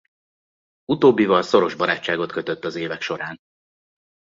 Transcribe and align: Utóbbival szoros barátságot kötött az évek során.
Utóbbival 0.85 1.41
szoros 1.41 1.75
barátságot 1.75 2.31
kötött 2.31 2.63
az 2.65 2.75
évek 2.75 3.01
során. 3.01 3.37